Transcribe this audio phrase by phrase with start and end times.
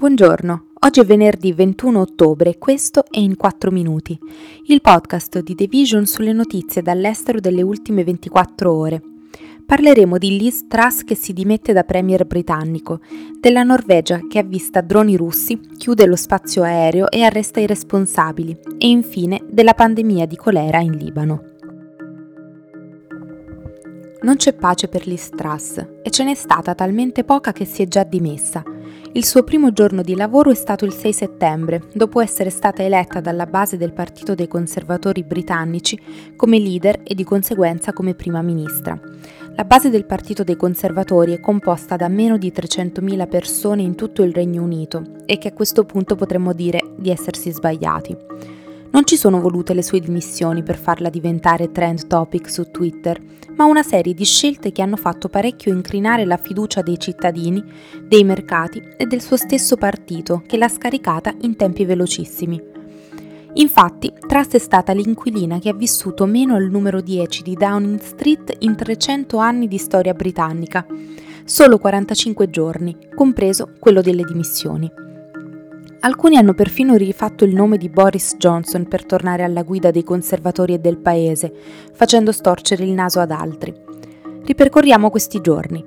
[0.00, 4.18] Buongiorno, oggi è venerdì 21 ottobre e questo è In 4 Minuti,
[4.68, 9.02] il podcast di The Vision sulle notizie dall'estero delle ultime 24 ore.
[9.66, 13.00] Parleremo di Liz Truss che si dimette da premier britannico,
[13.38, 18.88] della Norvegia che avvista droni russi, chiude lo spazio aereo e arresta i responsabili e
[18.88, 21.49] infine della pandemia di colera in Libano.
[24.22, 28.04] Non c'è pace per Truss e ce n'è stata talmente poca che si è già
[28.04, 28.62] dimessa–
[29.12, 33.18] il suo primo giorno di lavoro è stato il 6 settembre, dopo essere stata eletta
[33.20, 36.00] dalla base del Partito dei Conservatori britannici
[36.36, 38.96] come leader e di conseguenza come prima ministra.
[39.56, 44.22] La base del Partito dei Conservatori è composta da meno di 300.000 persone in tutto
[44.22, 48.16] il Regno Unito e che a questo punto potremmo dire di essersi sbagliati.
[48.92, 53.20] Non ci sono volute le sue dimissioni per farla diventare trend topic su Twitter,
[53.54, 57.62] ma una serie di scelte che hanno fatto parecchio incrinare la fiducia dei cittadini,
[58.02, 62.60] dei mercati e del suo stesso partito, che l'ha scaricata in tempi velocissimi.
[63.54, 68.56] Infatti, Truss è stata l'inquilina che ha vissuto meno al numero 10 di Downing Street
[68.60, 70.84] in 300 anni di storia britannica,
[71.44, 75.09] solo 45 giorni, compreso quello delle dimissioni.
[76.02, 80.72] Alcuni hanno perfino rifatto il nome di Boris Johnson per tornare alla guida dei conservatori
[80.72, 81.52] e del paese,
[81.92, 83.89] facendo storcere il naso ad altri.
[84.42, 85.84] Ripercorriamo questi giorni.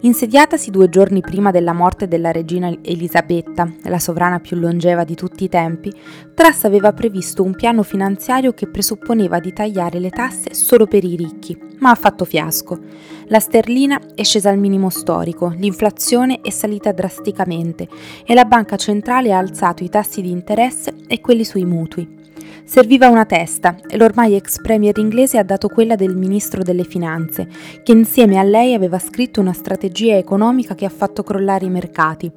[0.00, 5.44] Insediatasi due giorni prima della morte della regina Elisabetta, la sovrana più longeva di tutti
[5.44, 5.92] i tempi,
[6.34, 11.16] Truss aveva previsto un piano finanziario che presupponeva di tagliare le tasse solo per i
[11.16, 12.78] ricchi, ma ha fatto fiasco.
[13.26, 17.88] La sterlina è scesa al minimo storico, l'inflazione è salita drasticamente
[18.24, 22.25] e la banca centrale ha alzato i tassi di interesse e quelli sui mutui.
[22.66, 27.46] Serviva una testa e l'ormai ex premier inglese ha dato quella del ministro delle finanze,
[27.84, 32.30] che insieme a lei aveva scritto una strategia economica che ha fatto crollare i mercati.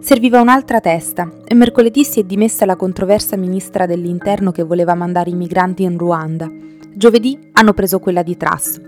[0.00, 5.28] Serviva un'altra testa e mercoledì si è dimessa la controversa ministra dell'interno che voleva mandare
[5.28, 6.50] i migranti in Ruanda.
[6.94, 8.80] Giovedì hanno preso quella di Truss.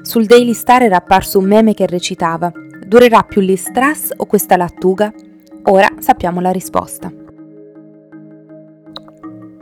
[0.00, 2.50] Sul Daily Star era apparso un meme che recitava
[2.86, 5.12] Durerà più Liz Truss o questa lattuga?
[5.64, 7.23] Ora sappiamo la risposta.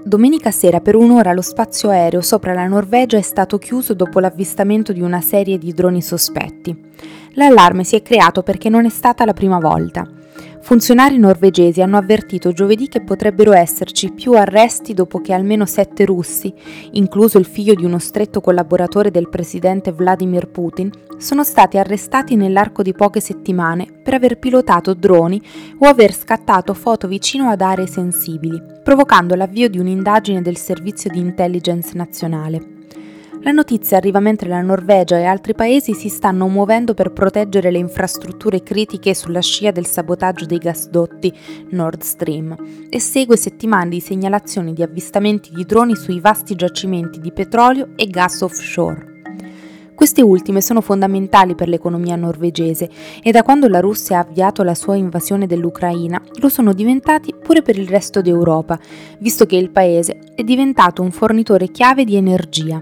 [0.04, 4.92] Domenica sera per un'ora lo spazio aereo sopra la Norvegia è stato chiuso dopo l'avvistamento
[4.92, 6.76] di una serie di droni sospetti.
[7.34, 10.21] L'allarme si è creato perché non è stata la prima volta.
[10.60, 16.54] Funzionari norvegesi hanno avvertito giovedì che potrebbero esserci più arresti dopo che almeno sette russi,
[16.92, 22.82] incluso il figlio di uno stretto collaboratore del presidente Vladimir Putin, sono stati arrestati nell'arco
[22.82, 25.42] di poche settimane per aver pilotato droni
[25.78, 31.18] o aver scattato foto vicino ad aree sensibili, provocando l'avvio di un'indagine del servizio di
[31.18, 32.81] intelligence nazionale.
[33.44, 37.78] La notizia arriva mentre la Norvegia e altri paesi si stanno muovendo per proteggere le
[37.78, 41.32] infrastrutture critiche sulla scia del sabotaggio dei gasdotti
[41.70, 42.54] Nord Stream
[42.88, 48.06] e segue settimane di segnalazioni di avvistamenti di droni sui vasti giacimenti di petrolio e
[48.06, 49.10] gas offshore.
[49.92, 52.88] Queste ultime sono fondamentali per l'economia norvegese
[53.20, 57.62] e da quando la Russia ha avviato la sua invasione dell'Ucraina lo sono diventati pure
[57.62, 58.78] per il resto d'Europa,
[59.18, 62.80] visto che il paese è diventato un fornitore chiave di energia.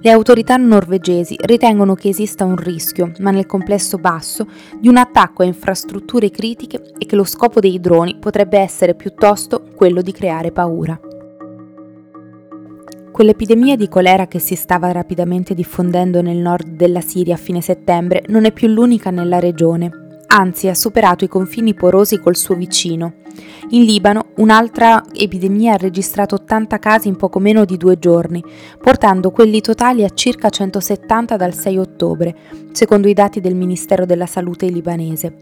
[0.00, 4.46] Le autorità norvegesi ritengono che esista un rischio, ma nel complesso basso,
[4.78, 9.64] di un attacco a infrastrutture critiche e che lo scopo dei droni potrebbe essere piuttosto
[9.74, 10.98] quello di creare paura.
[13.10, 18.22] Quell'epidemia di colera che si stava rapidamente diffondendo nel nord della Siria a fine settembre
[18.28, 19.90] non è più l'unica nella regione,
[20.28, 23.14] anzi ha superato i confini porosi col suo vicino.
[23.70, 28.42] In Libano un'altra epidemia ha registrato 80 casi in poco meno di due giorni,
[28.80, 32.36] portando quelli totali a circa 170 dal 6 ottobre,
[32.72, 35.36] secondo i dati del Ministero della Salute libanese.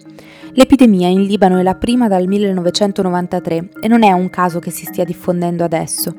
[0.53, 4.87] L'epidemia in Libano è la prima dal 1993 e non è un caso che si
[4.87, 6.15] stia diffondendo adesso.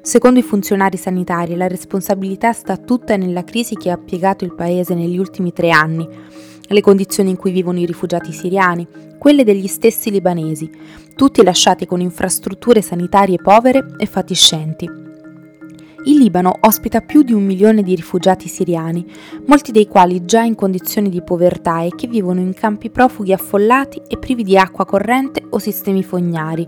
[0.00, 4.94] Secondo i funzionari sanitari la responsabilità sta tutta nella crisi che ha piegato il paese
[4.94, 6.08] negli ultimi tre anni
[6.74, 8.86] le condizioni in cui vivono i rifugiati siriani,
[9.18, 10.70] quelle degli stessi libanesi,
[11.14, 15.06] tutti lasciati con infrastrutture sanitarie povere e fatiscenti.
[16.04, 19.04] Il Libano ospita più di un milione di rifugiati siriani,
[19.46, 24.02] molti dei quali già in condizioni di povertà e che vivono in campi profughi affollati
[24.08, 26.66] e privi di acqua corrente o sistemi fognari,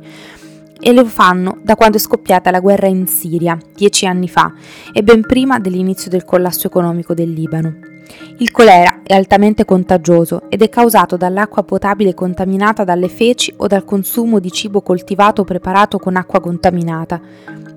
[0.83, 4.53] e lo fanno da quando è scoppiata la guerra in Siria, dieci anni fa,
[4.93, 7.90] e ben prima dell'inizio del collasso economico del Libano.
[8.39, 13.85] Il colera è altamente contagioso ed è causato dall'acqua potabile contaminata dalle feci o dal
[13.85, 17.21] consumo di cibo coltivato o preparato con acqua contaminata.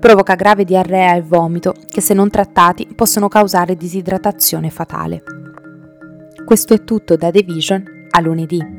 [0.00, 5.22] Provoca grave diarrea e vomito che se non trattati possono causare disidratazione fatale.
[6.44, 8.73] Questo è tutto da The Vision a lunedì.